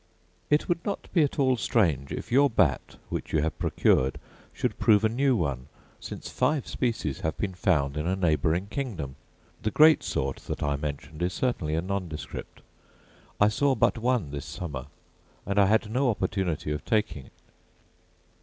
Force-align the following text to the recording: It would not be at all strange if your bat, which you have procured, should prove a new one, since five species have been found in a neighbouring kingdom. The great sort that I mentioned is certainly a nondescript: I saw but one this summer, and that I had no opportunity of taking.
It 0.49 0.67
would 0.67 0.83
not 0.83 1.13
be 1.13 1.21
at 1.21 1.37
all 1.37 1.57
strange 1.57 2.11
if 2.11 2.31
your 2.31 2.49
bat, 2.49 2.95
which 3.09 3.31
you 3.31 3.43
have 3.43 3.59
procured, 3.59 4.19
should 4.51 4.79
prove 4.79 5.03
a 5.05 5.09
new 5.09 5.35
one, 5.35 5.67
since 5.99 6.27
five 6.27 6.67
species 6.67 7.19
have 7.19 7.37
been 7.37 7.53
found 7.53 7.95
in 7.95 8.07
a 8.07 8.15
neighbouring 8.15 8.65
kingdom. 8.65 9.15
The 9.61 9.69
great 9.69 10.01
sort 10.01 10.37
that 10.47 10.63
I 10.63 10.75
mentioned 10.75 11.21
is 11.21 11.33
certainly 11.33 11.75
a 11.75 11.83
nondescript: 11.83 12.63
I 13.39 13.49
saw 13.49 13.75
but 13.75 13.99
one 13.99 14.31
this 14.31 14.43
summer, 14.47 14.87
and 15.45 15.57
that 15.59 15.63
I 15.63 15.65
had 15.67 15.91
no 15.91 16.09
opportunity 16.09 16.71
of 16.71 16.83
taking. 16.83 17.29